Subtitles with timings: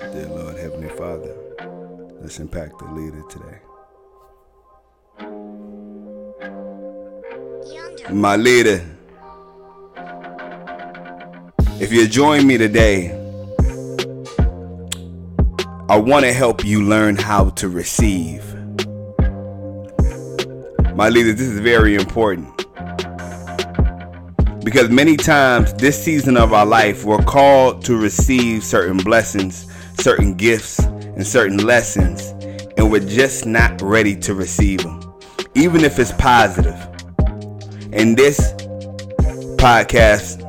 [0.00, 1.36] Dear Lord, Heavenly Father,
[2.22, 3.60] let's impact the leader today.
[8.10, 8.82] My leader,
[11.80, 13.10] if you join me today,
[15.90, 18.42] I want to help you learn how to receive.
[20.94, 22.56] My leader, this is very important.
[24.64, 29.69] Because many times this season of our life, we're called to receive certain blessings,
[30.00, 32.28] certain gifts, and certain lessons,
[32.78, 35.14] and we're just not ready to receive them,
[35.54, 36.74] even if it's positive.
[37.92, 38.52] In this
[39.58, 40.40] podcast,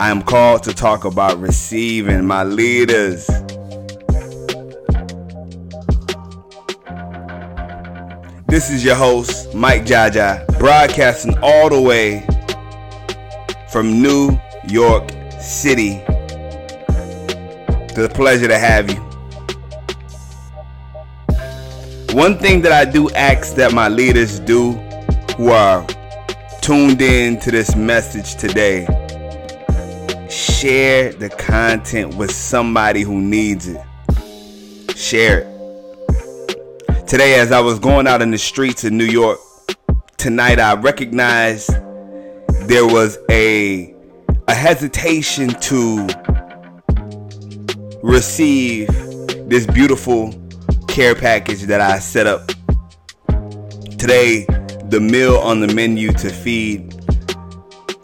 [0.00, 3.28] I am called to talk about receiving my leaders.
[8.48, 12.26] This is your host, Mike Jaja, broadcasting all the way
[13.70, 15.08] from New York
[15.40, 16.02] City.
[17.90, 19.00] It's a pleasure to have you.
[22.16, 24.74] One thing that I do ask that my leaders do
[25.36, 25.84] who are
[26.62, 28.86] tuned in to this message today
[30.30, 33.80] share the content with somebody who needs it.
[34.96, 37.08] Share it.
[37.08, 39.40] Today, as I was going out in the streets of New York,
[40.16, 41.70] tonight I recognized
[42.68, 43.96] there was a
[44.46, 46.06] a hesitation to
[48.02, 48.88] receive
[49.48, 50.34] this beautiful
[50.88, 52.46] care package that I set up.
[53.98, 54.46] Today,
[54.88, 56.94] the meal on the menu to feed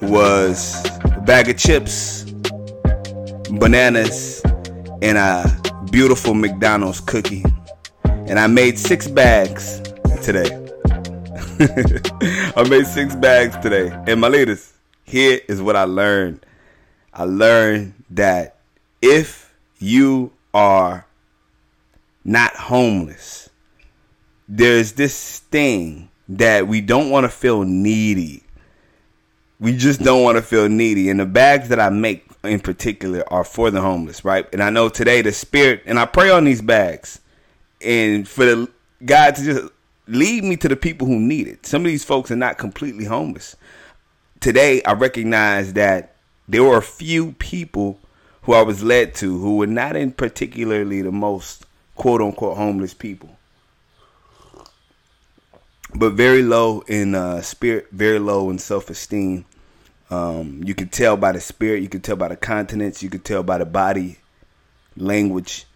[0.03, 2.25] was a bag of chips,
[3.59, 4.43] bananas,
[5.03, 7.45] and a beautiful McDonald's cookie.
[8.05, 9.81] And I made six bags
[10.23, 10.51] today.
[12.57, 13.91] I made six bags today.
[14.07, 16.45] And my ladies, here is what I learned.
[17.15, 18.57] I learned that
[19.01, 19.46] if
[19.79, 21.07] you are
[22.25, 23.49] not homeless,
[24.49, 28.43] there's this thing that we don't want to feel needy.
[29.59, 31.09] We just don't want to feel needy.
[31.09, 34.47] And the bags that I make in particular are for the homeless, right?
[34.53, 37.21] And I know today the spirit, and I pray on these bags,
[37.81, 38.71] and for the
[39.05, 39.73] God to just
[40.07, 41.67] lead me to the people who need it.
[41.67, 43.57] Some of these folks are not completely homeless.
[44.41, 46.15] Today, I recognize that
[46.49, 47.99] there were a few people
[48.47, 52.95] who I was led to who were not in particularly the most quote unquote homeless
[52.95, 53.37] people,
[55.95, 59.45] but very low in uh, spirit, very low in self esteem.
[60.09, 63.21] Um, you can tell by the spirit, you can tell by the continents, you can
[63.21, 64.19] tell by the body
[64.97, 65.67] language.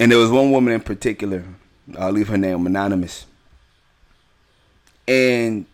[0.00, 1.44] And there was one woman in particular
[1.98, 3.26] I'll leave her name anonymous.
[5.06, 5.66] And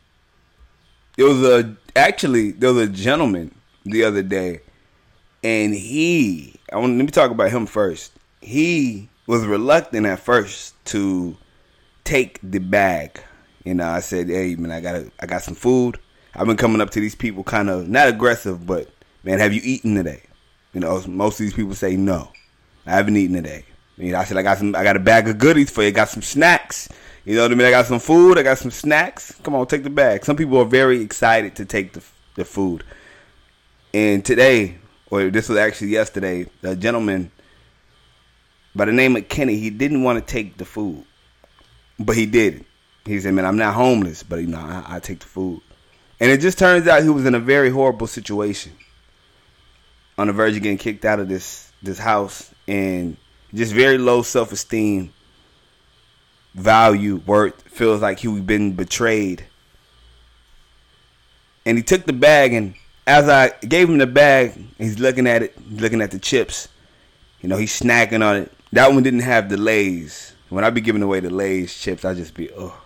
[1.16, 4.60] it was a actually there was a gentleman the other day,
[5.42, 8.12] and he I want let me talk about him first.
[8.40, 11.36] He was reluctant at first to
[12.04, 13.20] take the bag.
[13.64, 15.98] You know, I said, "Hey, man, I got I got some food.
[16.34, 18.88] I've been coming up to these people kind of not aggressive, but
[19.22, 20.22] man, have you eaten today?"
[20.72, 22.30] You know, most of these people say no.
[22.86, 23.64] I haven't eaten today.
[23.98, 24.74] You know, I said I got some.
[24.74, 25.88] I got a bag of goodies for you.
[25.88, 26.88] I got some snacks.
[27.24, 27.66] You know what I mean?
[27.66, 28.38] I got some food.
[28.38, 29.32] I got some snacks.
[29.42, 30.24] Come on, take the bag.
[30.24, 32.02] Some people are very excited to take the
[32.34, 32.82] the food.
[33.94, 34.78] And today,
[35.12, 37.30] or this was actually yesterday, a gentleman
[38.74, 41.04] by the name of Kenny, he didn't want to take the food,
[41.98, 42.64] but he did.
[43.04, 45.60] He said, "Man, I'm not homeless, but you know, I, I take the food."
[46.18, 48.72] And it just turns out he was in a very horrible situation,
[50.16, 53.18] on the verge of getting kicked out of this this house, and
[53.52, 55.12] just very low self esteem,
[56.54, 59.44] value, worth, feels like he was been betrayed.
[61.66, 62.74] And he took the bag, and
[63.06, 66.68] as I gave him the bag, he's looking at it, looking at the chips.
[67.40, 68.52] You know, he's snacking on it.
[68.72, 70.34] That one didn't have the Lay's.
[70.48, 72.80] When I be giving away the Lay's chips, I just be, oh,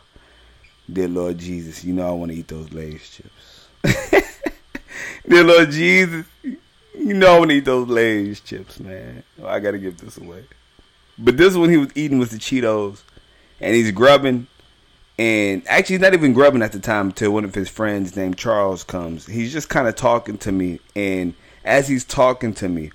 [0.91, 3.69] dear Lord Jesus, you know I want to eat those Lay's chips.
[5.29, 9.23] dear Lord Jesus, you know I want to eat those Lay's chips, man.
[9.43, 10.45] Oh, I got to give this away.
[11.19, 13.03] But this one he was eating was the Cheetos,
[13.61, 14.47] and he's grubbing.
[15.19, 18.85] And actually, not even grubbing at the time until one of his friends named Charles
[18.85, 19.27] comes.
[19.27, 21.35] He's just kind of talking to me, and
[21.65, 22.91] as he's talking to me,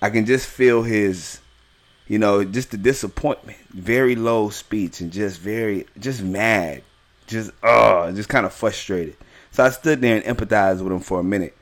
[0.00, 1.40] I can just feel his,
[2.08, 6.82] you know, just the disappointment, very low speech, and just very, just mad,
[7.26, 9.16] just oh, just kind of frustrated.
[9.50, 11.56] So I stood there and empathized with him for a minute.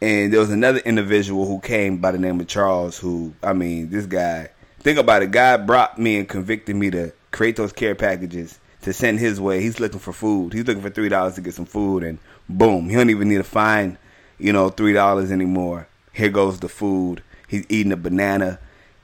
[0.00, 3.90] And there was another individual who came by the name of Charles, who, I mean,
[3.90, 7.94] this guy, think about it, God brought me and convicted me to create those care
[7.94, 9.60] packages to send his way.
[9.60, 10.52] He's looking for food.
[10.52, 12.18] He's looking for three dollars to get some food, and
[12.48, 13.96] boom, he don't even need to find,
[14.38, 15.86] you know, three dollars anymore.
[16.12, 17.22] Here goes the food.
[17.46, 18.58] He's eating a banana,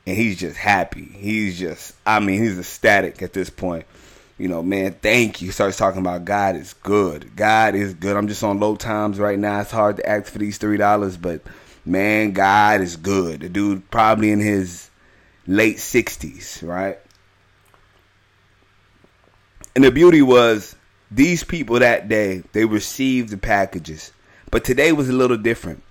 [0.07, 1.05] and he's just happy.
[1.05, 3.87] He's just, I mean, he's ecstatic at this point.
[4.37, 5.53] You know, man, thank you.
[5.53, 7.37] Starts talking about God is good.
[7.37, 8.17] God is good.
[8.17, 9.61] I'm just on low times right now.
[9.61, 11.43] It's hard to ask for these three dollars, but
[11.85, 13.41] man, God is good.
[13.41, 14.91] The dude probably in his
[15.47, 16.99] late sixties, right?
[19.75, 20.77] And the beauty was
[21.11, 24.13] these people that day, they received the packages.
[24.51, 25.83] But today was a little different.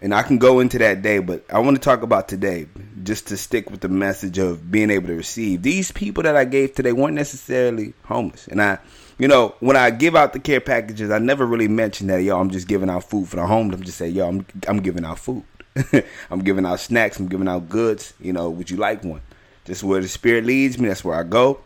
[0.00, 2.66] And I can go into that day, but I want to talk about today
[3.04, 5.62] just to stick with the message of being able to receive.
[5.62, 8.48] These people that I gave today weren't necessarily homeless.
[8.48, 8.78] And I,
[9.18, 12.38] you know, when I give out the care packages, I never really mention that, yo,
[12.38, 13.78] I'm just giving out food for the homeless.
[13.78, 15.44] I'm just saying, yo, I'm, I'm giving out food.
[16.30, 17.18] I'm giving out snacks.
[17.18, 18.14] I'm giving out goods.
[18.20, 19.22] You know, would you like one?
[19.64, 21.60] Just where the Spirit leads me, that's where I go.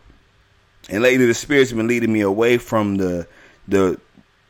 [0.91, 3.25] And lately, the Spirit's been leading me away from the
[3.67, 3.99] the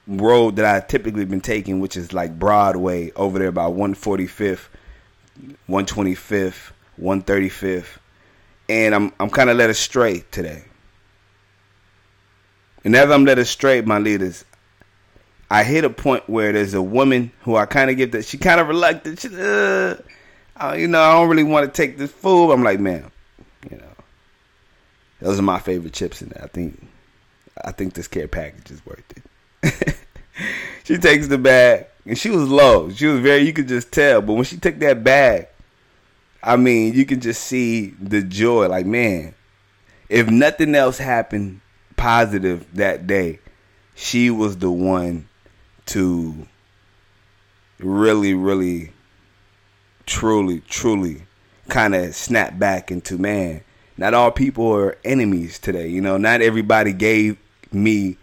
[0.07, 4.67] road that I typically been taking, which is like Broadway over there by 145th,
[5.69, 7.85] 125th, 135th,
[8.67, 10.65] and I'm I'm kind of led astray today.
[12.83, 14.43] And as I'm led astray, my leaders,
[15.51, 18.39] I hit a point where there's a woman who I kind of get that she
[18.39, 19.19] kind of reluctant.
[19.19, 22.51] She, uh, you know, I don't really want to take this food.
[22.51, 23.11] I'm like, man,
[23.69, 23.90] you know,
[25.21, 26.43] those are my favorite chips in there.
[26.43, 26.87] I think,
[27.63, 29.95] I think this care package is worth it.
[30.83, 32.89] she takes the bag, and she was low.
[32.89, 34.21] She was very, you could just tell.
[34.21, 35.47] But when she took that bag,
[36.43, 38.67] I mean, you can just see the joy.
[38.67, 39.35] Like, man,
[40.09, 41.61] if nothing else happened
[41.97, 43.39] positive that day,
[43.93, 45.29] she was the one
[45.87, 46.47] to
[47.79, 48.93] really, really,
[50.05, 51.23] truly, truly
[51.69, 53.63] kind of snap back into man.
[53.97, 55.87] Not all people are enemies today.
[55.87, 57.37] You know, not everybody gave
[57.71, 58.17] me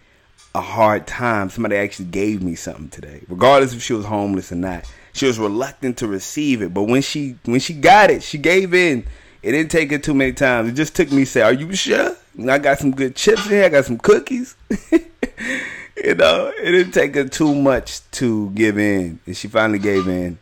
[0.55, 1.50] a hard time.
[1.50, 4.91] Somebody actually gave me something today, regardless if she was homeless or not.
[5.12, 8.75] She was reluctant to receive it, but when she when she got it, she gave
[8.75, 9.05] in.
[9.43, 10.69] It didn't take her too many times.
[10.69, 13.53] It just took me say, "Are you sure?" And I got some good chips in
[13.53, 13.65] here.
[13.65, 14.56] I got some cookies.
[14.93, 20.09] you know, it didn't take her too much to give in, and she finally gave
[20.09, 20.38] in.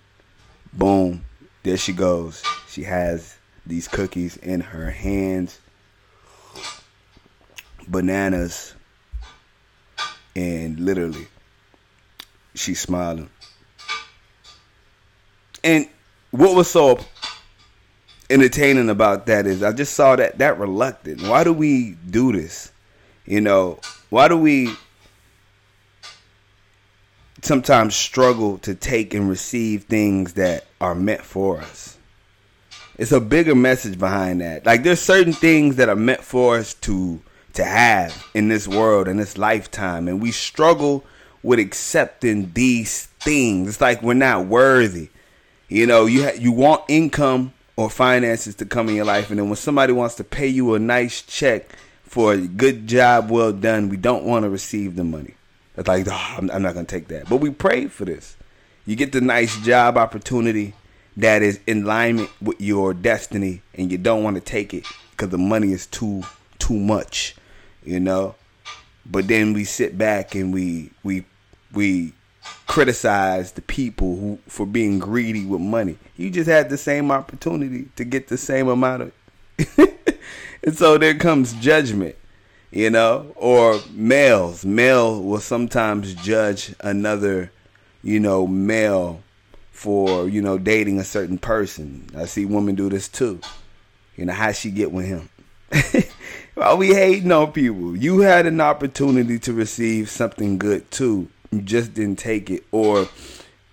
[0.72, 1.24] Boom,
[1.62, 2.42] there she goes.
[2.68, 3.35] She has
[3.66, 5.60] these cookies in her hands,
[7.88, 8.74] bananas,
[10.34, 11.26] and literally,
[12.54, 13.28] she's smiling.
[15.64, 15.88] And
[16.30, 16.98] what was so
[18.30, 21.22] entertaining about that is I just saw that that reluctant.
[21.22, 22.72] Why do we do this?
[23.24, 23.80] You know,
[24.10, 24.74] why do we
[27.42, 31.95] sometimes struggle to take and receive things that are meant for us?
[32.98, 34.64] It's a bigger message behind that.
[34.64, 37.20] Like there's certain things that are meant for us to
[37.54, 41.04] to have in this world in this lifetime and we struggle
[41.42, 43.68] with accepting these things.
[43.68, 45.10] It's like we're not worthy.
[45.68, 49.38] You know, you ha- you want income or finances to come in your life, and
[49.38, 51.70] then when somebody wants to pay you a nice check
[52.02, 55.34] for a good job well done, we don't want to receive the money.
[55.76, 57.28] It's like, oh, I'm, not going to take that.
[57.28, 58.36] But we prayed for this.
[58.86, 60.72] You get the nice job opportunity
[61.16, 65.30] that is in alignment with your destiny, and you don't want to take it because
[65.30, 66.22] the money is too
[66.58, 67.34] too much,
[67.84, 68.34] you know.
[69.04, 71.24] But then we sit back and we we
[71.72, 72.12] we
[72.66, 75.98] criticize the people who for being greedy with money.
[76.16, 79.12] You just had the same opportunity to get the same amount of
[80.62, 82.16] and so there comes judgment,
[82.70, 84.66] you know, or males.
[84.66, 87.50] Male will sometimes judge another,
[88.02, 89.22] you know, male
[89.76, 92.08] for, you know, dating a certain person.
[92.16, 93.40] I see women do this too.
[94.16, 95.28] You know, how she get with him.
[96.54, 101.62] While we hating on people, you had an opportunity to receive something good too you
[101.62, 103.08] just didn't take it or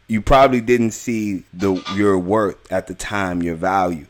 [0.07, 4.05] you probably didn't see the your worth at the time, your value.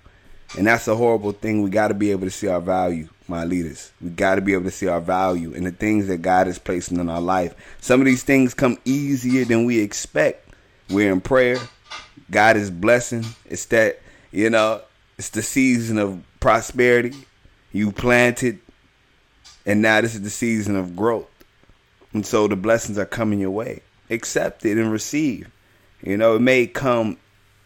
[0.58, 1.64] And that's a horrible thing.
[1.64, 3.92] We got to be able to see our value, my leaders.
[4.02, 6.60] We got to be able to see our value and the things that God is
[6.60, 7.56] placing in our life.
[7.80, 10.50] Some of these things come easier than we expect.
[10.90, 11.58] We're in prayer.
[12.34, 13.24] God is blessing.
[13.46, 14.82] It's that, you know,
[15.18, 17.13] it's the season of prosperity.
[17.72, 18.60] You planted,
[19.66, 21.30] and now this is the season of growth.
[22.12, 23.82] And so the blessings are coming your way.
[24.10, 25.50] Accept it and receive.
[26.02, 27.18] You know, it may come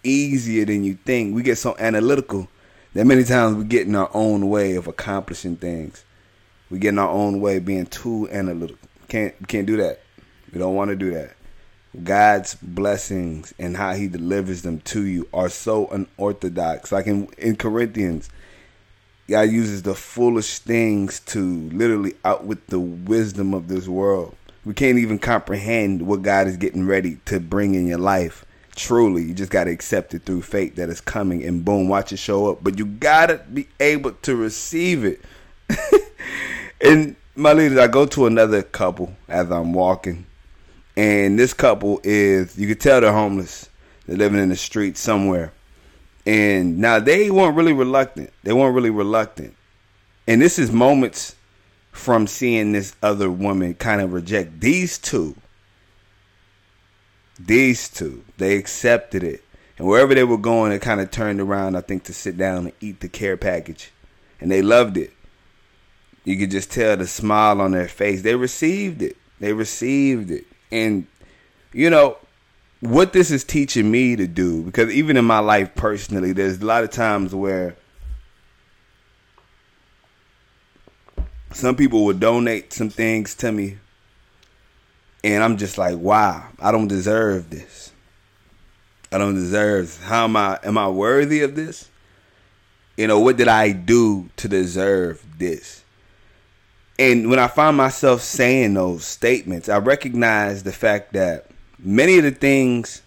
[0.04, 1.34] easier than you think.
[1.34, 2.48] We get so analytical
[2.94, 6.04] that many times we get in our own way of accomplishing things.
[6.70, 8.90] We get in our own way being too analytical.
[9.08, 10.02] Can't can't do that.
[10.52, 11.37] We don't want to do that.
[12.04, 16.92] God's blessings and how he delivers them to you are so unorthodox.
[16.92, 18.30] Like in, in Corinthians,
[19.28, 24.36] God uses the foolish things to literally outwit the wisdom of this world.
[24.64, 28.46] We can't even comprehend what God is getting ready to bring in your life
[28.78, 32.18] Truly, you just gotta accept it through faith that it's coming, and boom, watch it
[32.18, 32.60] show up.
[32.62, 35.20] But you gotta be able to receive it.
[36.82, 40.28] and my leaders, I go to another couple as I'm walking,
[40.98, 43.70] and this couple is you could tell they're homeless.
[44.06, 45.54] They're living in the street somewhere,
[46.26, 48.34] and now they weren't really reluctant.
[48.44, 49.56] They weren't really reluctant,
[50.28, 51.38] and this is moments
[51.94, 55.36] from seeing this other woman kind of reject these two
[57.40, 59.44] these two, they accepted it.
[59.78, 62.66] And wherever they were going, they kind of turned around, I think, to sit down
[62.66, 63.92] and eat the care package.
[64.42, 65.14] And they loved it.
[66.24, 68.22] You could just tell the smile on their face.
[68.22, 69.18] They received it.
[69.40, 70.46] They received it.
[70.72, 71.08] And,
[71.74, 72.18] you know,
[72.82, 76.66] what this is teaching me to do, because even in my life personally, there's a
[76.66, 77.76] lot of times where
[81.54, 83.78] some people will donate some things to me
[85.24, 87.92] and I'm just like, wow, I don't deserve this.
[89.12, 90.00] I don't deserve.
[90.04, 90.60] How am I?
[90.64, 91.90] Am I worthy of this?
[92.96, 95.84] You know, what did I do to deserve this?
[97.00, 102.24] And when I find myself saying those statements, I recognize the fact that many of
[102.24, 103.04] the things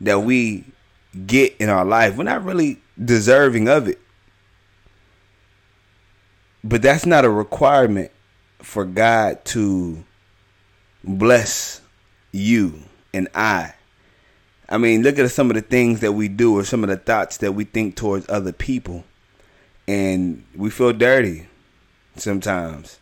[0.00, 0.64] that we
[1.26, 4.00] get in our life, we're not really deserving of it.
[6.64, 8.10] But that's not a requirement
[8.58, 10.04] for God to
[11.04, 11.80] bless
[12.32, 13.74] you and I.
[14.68, 16.96] I mean, look at some of the things that we do or some of the
[16.96, 19.04] thoughts that we think towards other people.
[19.86, 21.48] And we feel dirty
[22.16, 22.98] sometimes.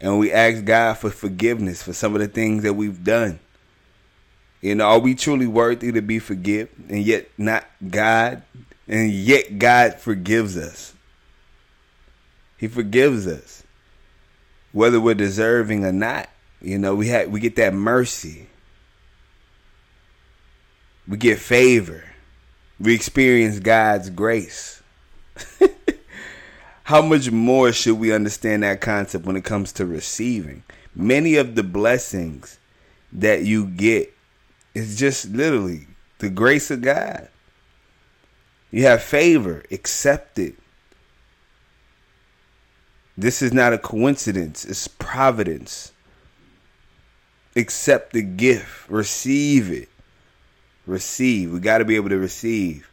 [0.00, 3.38] And we ask God for forgiveness for some of the things that we've done.
[4.60, 8.42] You know, are we truly worthy to be forgiven and yet not God?
[8.88, 10.94] And yet God forgives us.
[12.56, 13.62] He forgives us.
[14.72, 16.28] Whether we're deserving or not.
[16.60, 18.48] You know, we had we get that mercy.
[21.06, 22.04] We get favor.
[22.80, 24.82] We experience God's grace.
[26.84, 30.62] How much more should we understand that concept when it comes to receiving?
[30.94, 32.58] Many of the blessings
[33.12, 34.12] that you get
[34.74, 35.86] is just literally
[36.18, 37.28] the grace of God.
[38.70, 40.54] You have favor, accept it.
[43.16, 45.92] This is not a coincidence, it's providence
[47.56, 49.88] accept the gift, receive it.
[50.86, 51.50] Receive.
[51.52, 52.90] We got to be able to receive.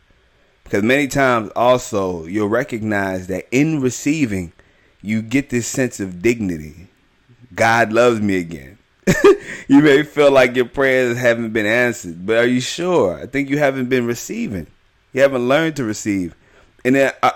[0.71, 4.53] Because many times also you'll recognize that in receiving,
[5.01, 6.87] you get this sense of dignity.
[7.53, 8.77] God loves me again.
[9.67, 13.19] you may feel like your prayers haven't been answered, but are you sure?
[13.19, 14.67] I think you haven't been receiving.
[15.11, 16.35] You haven't learned to receive.
[16.85, 17.33] And then I,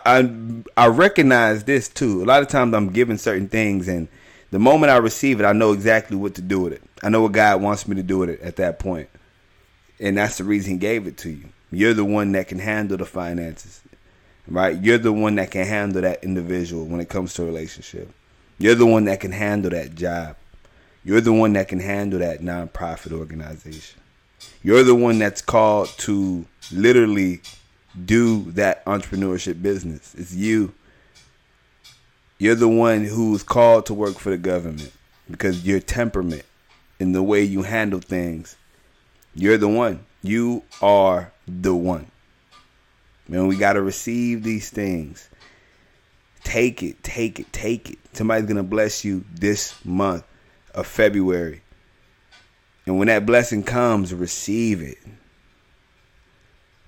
[0.77, 2.23] I, I recognize this too.
[2.23, 4.07] A lot of times I'm given certain things, and
[4.51, 6.83] the moment I receive it, I know exactly what to do with it.
[7.03, 8.81] I know what God wants me to do with it at that.
[9.99, 11.49] And that's the reason He gave it to you.
[11.71, 13.81] You're the one that can handle the finances,
[14.47, 14.81] right?
[14.81, 18.11] You're the one that can handle that individual when it comes to relationship.
[18.57, 20.37] You're the one that can handle that job.
[21.03, 23.99] You're the one that can handle that nonprofit organization.
[24.63, 27.41] You're the one that's called to literally
[28.05, 30.15] do that entrepreneurship business.
[30.15, 30.73] It's you.
[32.37, 34.91] You're the one who's called to work for the government
[35.29, 36.43] because your temperament
[36.99, 38.55] and the way you handle things,
[39.33, 40.05] you're the one.
[40.21, 42.11] You are the one.
[43.27, 45.29] Man, we got to receive these things.
[46.43, 47.99] Take it, take it, take it.
[48.13, 50.23] Somebody's going to bless you this month
[50.75, 51.63] of February.
[52.85, 54.99] And when that blessing comes, receive it.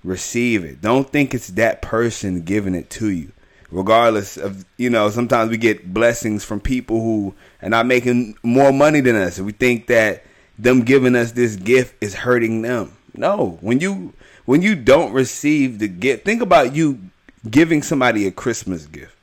[0.04, 0.80] Receive it.
[0.80, 3.32] Don't think it's that person giving it to you
[3.70, 8.72] regardless of you know sometimes we get blessings from people who are not making more
[8.72, 10.24] money than us we think that
[10.58, 14.12] them giving us this gift is hurting them no when you
[14.48, 16.98] when you don't receive the gift think about you
[17.50, 19.14] giving somebody a christmas gift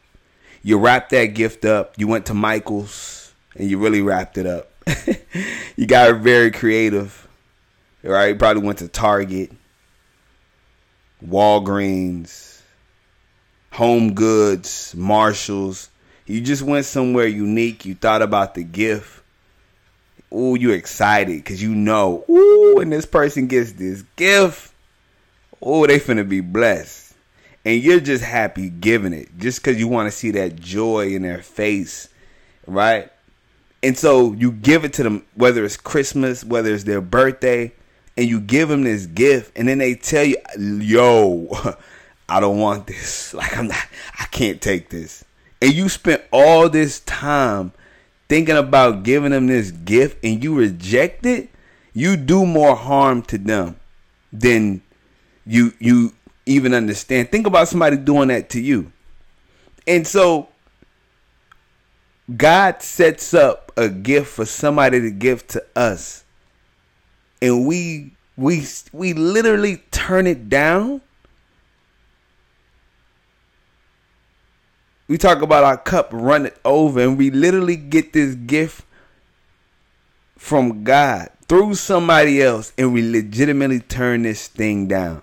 [0.61, 4.71] you wrap that gift up you went to michael's and you really wrapped it up
[5.75, 7.27] you got very creative
[8.03, 9.51] right you probably went to target
[11.25, 12.55] walgreens
[13.75, 15.89] Home Goods, Marshalls.
[16.25, 17.83] You just went somewhere unique.
[17.83, 19.21] You thought about the gift.
[20.33, 24.71] Ooh, you're excited because you know, ooh, when this person gets this gift,
[25.65, 27.13] ooh, they finna be blessed.
[27.63, 31.23] And you're just happy giving it just because you want to see that joy in
[31.23, 32.09] their face,
[32.67, 33.11] right?
[33.81, 37.71] And so you give it to them, whether it's Christmas, whether it's their birthday,
[38.17, 41.49] and you give them this gift, and then they tell you, yo,
[42.29, 43.33] I don't want this.
[43.33, 43.85] Like I'm not
[44.19, 45.23] I can't take this.
[45.61, 47.73] And you spent all this time
[48.27, 51.49] thinking about giving them this gift and you reject it,
[51.93, 53.75] you do more harm to them
[54.31, 54.81] than
[55.45, 56.13] you you
[56.45, 57.31] even understand.
[57.31, 58.91] Think about somebody doing that to you.
[59.87, 60.49] And so
[62.35, 66.23] God sets up a gift for somebody to give to us.
[67.41, 71.01] And we we we literally turn it down.
[75.07, 78.85] We talk about our cup running over and we literally get this gift
[80.35, 85.21] from God through somebody else and we legitimately turn this thing down.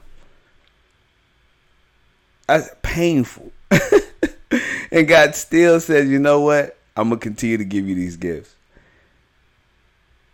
[2.46, 3.52] That's painful.
[4.90, 6.76] and God still says, you know what?
[6.96, 8.54] I'm gonna continue to give you these gifts.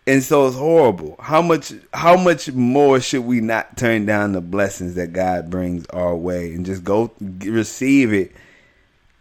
[0.07, 1.17] And so it's horrible.
[1.21, 5.87] How much how much more should we not turn down the blessings that God brings
[5.89, 8.33] our way and just go receive it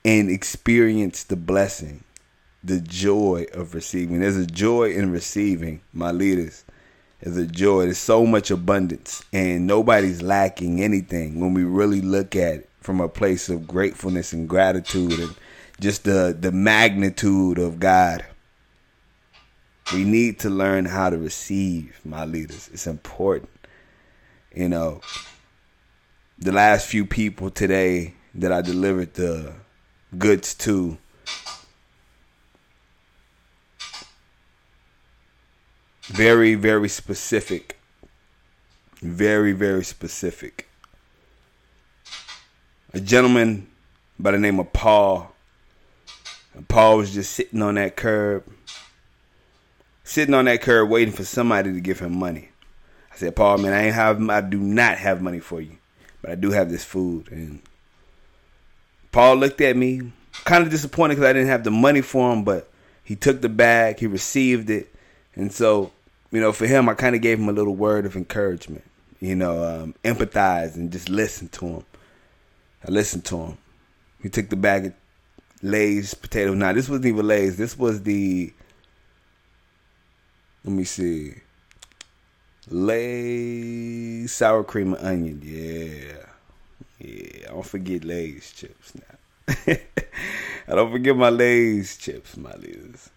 [0.05, 2.05] and experience the blessing,
[2.63, 4.21] the joy of receiving.
[4.21, 6.63] There's a joy in receiving, my leaders.
[7.19, 7.83] There's a joy.
[7.83, 13.01] There's so much abundance and nobody's lacking anything when we really look at it from
[13.01, 15.35] a place of gratefulness and gratitude and
[15.81, 18.25] just the the magnitude of God.
[19.93, 22.69] We need to learn how to receive, my leaders.
[22.71, 23.49] It's important.
[24.55, 25.01] You know,
[26.39, 29.55] the last few people today that I delivered the
[30.17, 30.97] goods to
[36.03, 37.77] very very specific
[39.01, 40.66] very very specific
[42.93, 43.67] a gentleman
[44.19, 45.33] by the name of Paul
[46.53, 48.43] and Paul was just sitting on that curb,
[50.03, 52.49] sitting on that curb waiting for somebody to give him money.
[53.13, 55.77] I said, Paul, man, I ain't have, I do not have money for you,
[56.21, 57.31] but I do have this food.
[57.31, 57.61] And
[59.11, 60.11] Paul looked at me,
[60.45, 62.69] kind of disappointed because I didn't have the money for him, but
[63.03, 64.93] he took the bag, he received it,
[65.35, 65.91] and so
[66.31, 68.83] you know, for him, I kind of gave him a little word of encouragement.
[69.19, 71.85] You know, um, empathize and just listen to him.
[72.87, 73.57] I listened to him.
[74.21, 74.93] He took the bag of
[75.61, 76.53] Lay's potato.
[76.53, 77.57] Now this wasn't even Lay's.
[77.57, 78.53] This was the.
[80.63, 81.35] Let me see.
[82.69, 85.41] Lay's sour cream and onion.
[85.43, 86.25] Yeah,
[86.99, 87.47] yeah.
[87.49, 89.45] I don't forget Lay's chips now.
[90.69, 93.09] I don't forget my Lay's chips, my leaders.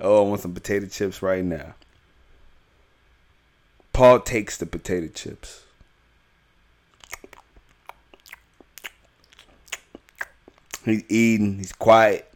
[0.00, 1.74] Oh, I want some potato chips right now.
[3.92, 5.64] Paul takes the potato chips.
[10.84, 12.30] He's eating, he's quiet,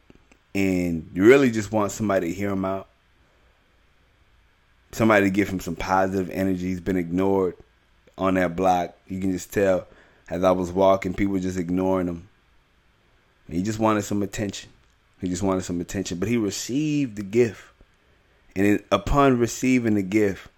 [0.55, 2.89] and you really just want somebody to hear him out.
[4.93, 6.69] Somebody to give him some positive energy.
[6.69, 7.57] He's been ignored
[8.17, 8.97] on that block.
[9.09, 9.87] You can just tell
[10.29, 12.29] as I was walking, people just ignoring him.
[13.49, 14.71] he just wanted some attention.
[15.21, 16.19] He just wanted some attention.
[16.19, 17.63] But he received the gift.
[18.57, 20.49] And upon receiving the gift,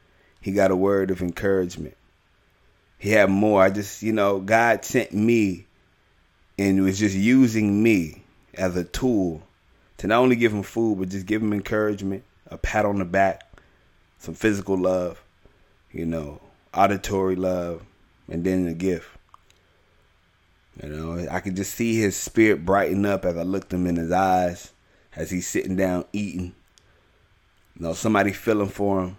[0.40, 1.96] he got a word of encouragement.
[2.98, 3.62] He had more.
[3.62, 5.65] I just, you know, God sent me
[6.58, 8.22] and was just using me
[8.54, 9.42] as a tool
[9.98, 13.04] to not only give him food, but just give him encouragement, a pat on the
[13.04, 13.42] back,
[14.18, 15.22] some physical love,
[15.92, 16.40] you know,
[16.74, 17.82] auditory love,
[18.28, 19.08] and then a gift.
[20.82, 23.96] You know, I could just see his spirit brighten up as I looked him in
[23.96, 24.72] his eyes
[25.14, 26.54] as he's sitting down eating.
[27.76, 29.16] You know, somebody feeling for him.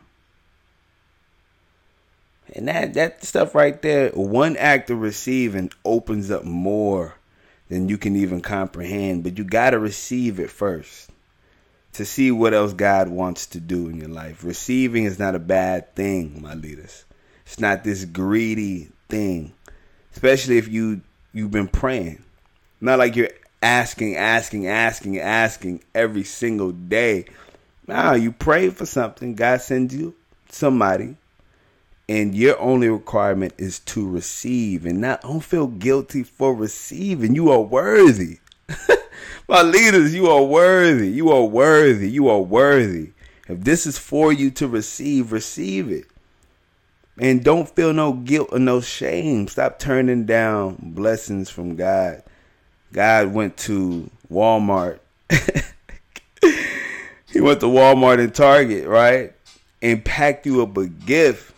[2.53, 7.15] And that that stuff right there, one act of receiving opens up more
[7.69, 9.23] than you can even comprehend.
[9.23, 11.09] But you got to receive it first
[11.93, 14.43] to see what else God wants to do in your life.
[14.43, 17.05] Receiving is not a bad thing, my leaders.
[17.45, 19.53] It's not this greedy thing,
[20.13, 21.01] especially if you
[21.33, 22.23] you've been praying.
[22.81, 23.29] Not like you're
[23.63, 27.25] asking, asking, asking, asking every single day.
[27.87, 30.13] Now you pray for something, God sends you
[30.49, 31.15] somebody
[32.09, 34.85] and your only requirement is to receive.
[34.85, 37.35] And not don't feel guilty for receiving.
[37.35, 38.39] You are worthy.
[39.47, 41.09] My leaders you are worthy.
[41.09, 42.09] You are worthy.
[42.09, 43.11] You are worthy.
[43.47, 46.05] If this is for you to receive receive it.
[47.19, 49.47] And don't feel no guilt or no shame.
[49.47, 52.23] Stop turning down blessings from god.
[52.93, 54.99] God went to walmart.
[57.29, 59.33] He went to walmart and target right?
[59.81, 61.53] And packed you up a gift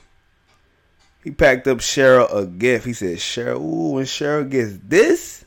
[1.23, 2.85] he packed up Cheryl a gift.
[2.85, 5.45] He said, Cheryl, ooh, when Cheryl gets this,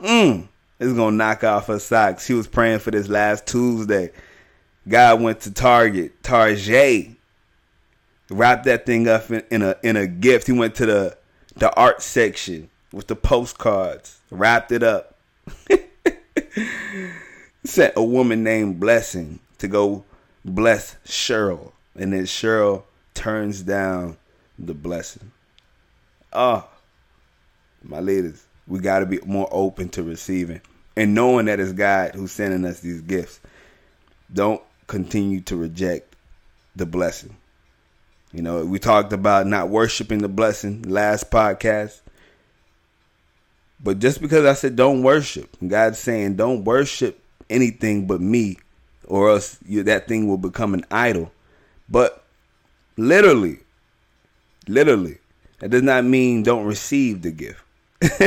[0.00, 0.46] mm,
[0.78, 2.26] it's gonna knock off her socks.
[2.26, 4.10] She was praying for this last Tuesday.
[4.86, 7.16] God went to Target, Target,
[8.30, 10.46] wrapped that thing up in, in a in a gift.
[10.46, 11.16] He went to the
[11.56, 15.16] the art section with the postcards, wrapped it up.
[17.64, 20.04] Sent a woman named Blessing to go
[20.44, 22.82] bless Cheryl, and then Cheryl
[23.14, 24.18] turns down
[24.58, 25.30] the blessing.
[26.32, 26.68] Oh,
[27.82, 30.60] My leaders, we got to be more open to receiving
[30.96, 33.40] and knowing that it's God who's sending us these gifts.
[34.32, 36.14] Don't continue to reject
[36.74, 37.36] the blessing.
[38.32, 42.00] You know, we talked about not worshiping the blessing last podcast.
[43.82, 48.58] But just because I said don't worship, God's saying don't worship anything but me,
[49.06, 51.30] or else you, that thing will become an idol.
[51.88, 52.24] But
[52.96, 53.58] literally,
[54.68, 55.18] literally,
[55.60, 57.62] that does not mean don't receive the gift.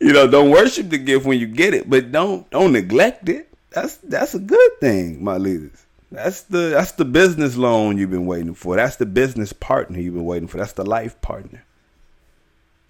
[0.00, 3.48] you know, don't worship the gift when you get it, but don't don't neglect it.
[3.70, 5.86] That's that's a good thing, my leaders.
[6.12, 8.76] That's the that's the business loan you've been waiting for.
[8.76, 10.58] That's the business partner you've been waiting for.
[10.58, 11.64] That's the life partner.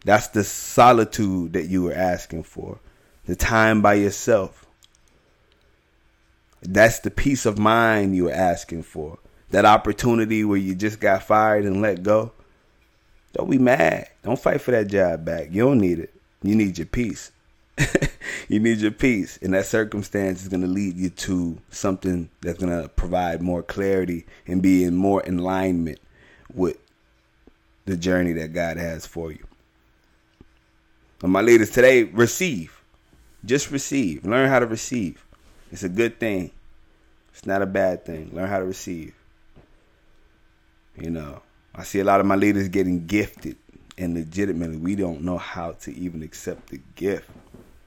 [0.05, 2.79] That's the solitude that you were asking for.
[3.27, 4.67] The time by yourself.
[6.63, 9.19] That's the peace of mind you were asking for.
[9.51, 12.33] That opportunity where you just got fired and let go.
[13.33, 14.09] Don't be mad.
[14.23, 15.49] Don't fight for that job back.
[15.51, 16.15] You don't need it.
[16.43, 17.31] You need your peace.
[18.49, 19.39] you need your peace.
[19.43, 23.63] And that circumstance is going to lead you to something that's going to provide more
[23.63, 26.01] clarity and be in more alignment
[26.53, 26.79] with
[27.87, 29.45] the journey that God has for you.
[31.23, 32.83] And my leaders today, receive.
[33.45, 34.25] Just receive.
[34.25, 35.25] Learn how to receive.
[35.71, 36.51] It's a good thing.
[37.33, 38.31] It's not a bad thing.
[38.33, 39.15] Learn how to receive.
[41.01, 41.43] You know,
[41.75, 43.57] I see a lot of my leaders getting gifted
[44.01, 47.29] and legitimately we don't know how to even accept the gift.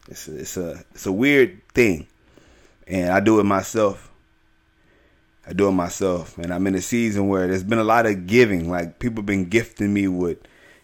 [0.08, 2.08] It's a, it's a it's a weird thing,
[2.88, 4.12] and I do it myself.
[5.48, 8.28] I do it myself, and I'm in a season where there's been a lot of
[8.28, 8.70] giving.
[8.70, 10.38] Like people been gifting me with,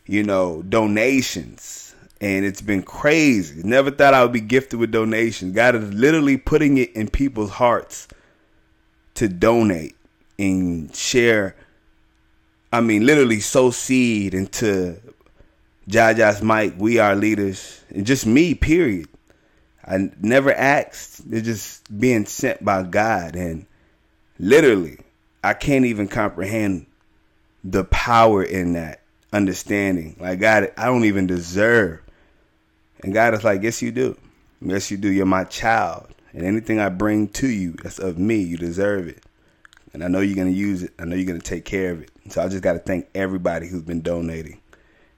[0.05, 3.61] you know, donations, and it's been crazy.
[3.63, 5.53] Never thought I would be gifted with donations.
[5.53, 8.07] God is literally putting it in people's hearts
[9.15, 9.95] to donate
[10.39, 11.55] and share.
[12.71, 14.99] I mean, literally sow seed into
[15.89, 19.07] Jaja's Mike, we are leaders, and just me, period.
[19.85, 21.29] I never asked.
[21.29, 23.35] They're just being sent by God.
[23.35, 23.65] And
[24.37, 24.99] literally,
[25.43, 26.85] I can't even comprehend
[27.63, 29.01] the power in that
[29.33, 30.15] understanding.
[30.19, 32.01] Like, God, I don't even deserve.
[33.03, 34.15] And God is like, Yes, you do.
[34.61, 35.11] Yes, you do.
[35.11, 36.07] You're my child.
[36.33, 39.23] And anything I bring to you that's of me, you deserve it.
[39.93, 40.93] And I know you're to use it.
[40.99, 42.11] I know you're to take care of it.
[42.29, 44.61] So I just got to thank everybody who's been donating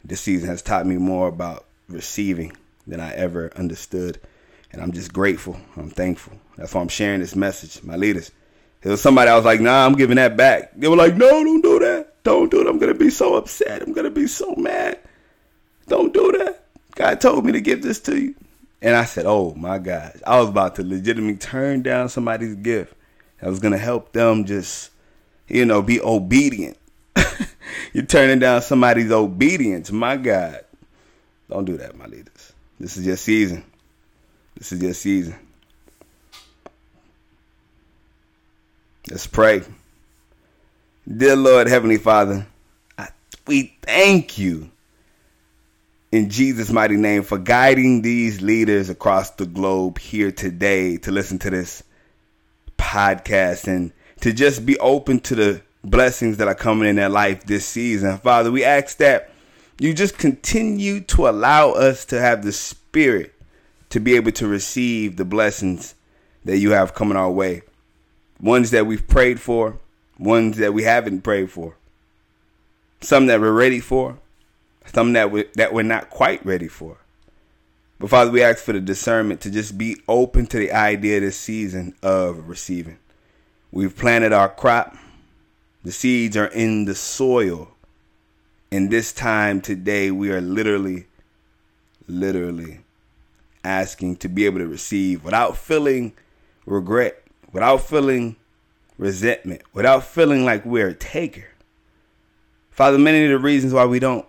[0.04, 2.56] this season has taught me more about receiving
[2.88, 4.20] than I ever understood.
[4.72, 5.60] And I'm just grateful.
[5.76, 6.34] I'm thankful.
[6.58, 7.84] That's why I'm sharing this message.
[7.84, 8.32] My leaders.
[8.82, 10.72] There was somebody I was like, nah, I'm giving that back.
[10.76, 12.24] They were like, no, don't do that.
[12.24, 12.68] Don't do it.
[12.68, 13.82] I'm to be so upset.
[13.82, 15.00] I'm to be so mad.
[15.88, 16.66] Don't do that.
[16.96, 18.36] God told me to give this to you.
[18.82, 20.16] And I said, oh my gosh.
[20.26, 22.96] I was about to legitimately turn down somebody's gift
[23.42, 24.92] that was going to help them just,
[25.48, 26.78] you know, be obedient
[27.94, 29.92] You're turning down somebody's obedience.
[29.92, 30.64] My God.
[31.50, 32.54] Don't do that, my leaders.
[32.80, 33.64] This is your season.
[34.58, 35.36] This is your season.
[39.10, 39.64] Let's pray.
[41.18, 42.46] Dear Lord, Heavenly Father,
[42.98, 43.10] I,
[43.48, 44.70] we thank you
[46.12, 51.40] in Jesus' mighty name for guiding these leaders across the globe here today to listen
[51.40, 51.84] to this
[52.82, 57.46] podcast and to just be open to the blessings that are coming in their life
[57.46, 58.18] this season.
[58.18, 59.32] Father, we ask that
[59.80, 63.34] you just continue to allow us to have the spirit
[63.90, 65.96] to be able to receive the blessings
[66.46, 67.62] that you have coming our way.
[68.40, 69.80] Ones that we've prayed for,
[70.18, 71.78] ones that we haven't prayed for.
[73.02, 74.20] Some that we're ready for,
[74.94, 76.98] some that we that we're not quite ready for.
[78.02, 81.38] But Father, we ask for the discernment to just be open to the idea this
[81.38, 82.98] season of receiving.
[83.72, 84.98] We've planted our crop.
[85.84, 87.76] The seeds are in the soil.
[88.72, 91.06] And this time today, we are literally,
[92.08, 92.80] literally
[93.64, 96.14] asking to be able to receive without feeling
[96.66, 98.36] regret, without feeling
[98.98, 101.50] resentment, without feeling like we're a taker.
[102.72, 104.26] Father, many of the reasons why we don't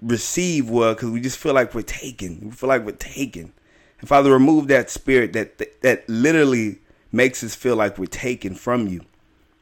[0.00, 2.40] receive well because we just feel like we're taken.
[2.42, 3.52] We feel like we're taken.
[4.00, 6.78] And Father, remove that spirit that, that literally
[7.10, 9.04] makes us feel like we're taken from you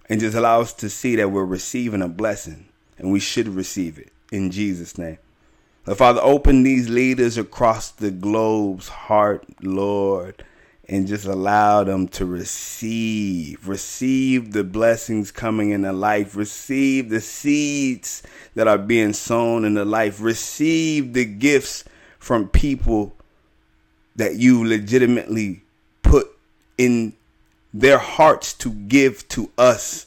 [0.09, 2.67] and just allow us to see that we're receiving a blessing
[2.99, 5.19] and we should receive it in Jesus' name.
[5.95, 10.45] Father, open these leaders across the globe's heart, Lord,
[10.89, 17.21] and just allow them to receive, receive the blessings coming in their life, receive the
[17.21, 18.23] seeds
[18.55, 21.85] that are being sown in their life, receive the gifts
[22.19, 23.15] from people
[24.15, 25.63] that you legitimately
[26.03, 26.29] put
[26.79, 27.13] in
[27.75, 30.07] their hearts to give to us.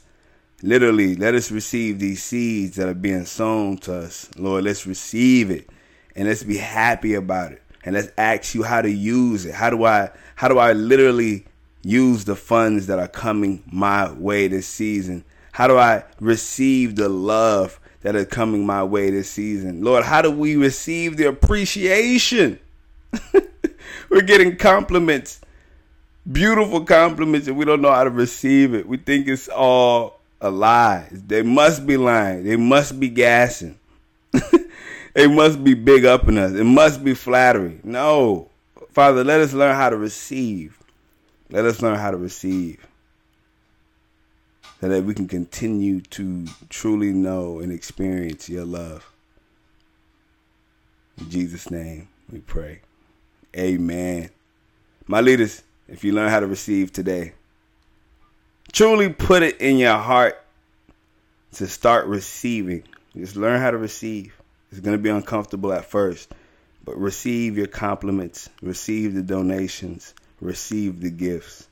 [0.62, 4.30] Literally, let us receive these seeds that are being sown to us.
[4.38, 5.70] Lord, let's receive it
[6.16, 7.62] and let's be happy about it.
[7.84, 9.54] And let's ask you how to use it.
[9.54, 11.46] How do I how do I literally
[11.82, 15.24] use the funds that are coming my way this season?
[15.52, 19.84] How do I receive the love that are coming my way this season?
[19.84, 22.60] Lord, how do we receive the appreciation?
[24.10, 25.42] We're getting compliments,
[26.32, 28.88] beautiful compliments, and we don't know how to receive it.
[28.88, 31.08] We think it's all a lie.
[31.12, 32.44] They must be lying.
[32.44, 33.78] They must be gassing.
[35.20, 36.54] they must be big up in us.
[36.54, 37.82] It must be flattery.
[37.84, 38.48] No.
[38.94, 40.80] Father, let us learn how to receive.
[41.50, 42.88] Let us learn how to receive.
[44.80, 49.12] So that we can continue to truly know and experience your love.
[51.18, 52.80] In Jesus' name we pray.
[53.58, 54.30] Amen.
[55.06, 57.34] My leaders, if you learn how to receive today,
[58.72, 60.42] truly put it in your heart
[61.56, 62.84] to start receiving.
[63.18, 64.39] Just learn how to receive.
[64.72, 66.32] It's going to be uncomfortable at first,
[66.86, 71.68] but receive your compliments, receive the donations, receive the gifts.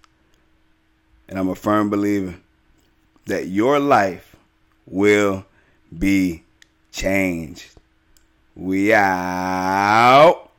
[1.30, 2.36] And I'm a firm believer
[3.26, 4.36] that your life
[4.86, 5.46] will
[5.98, 6.44] be
[6.92, 7.70] changed.
[8.56, 10.50] We out.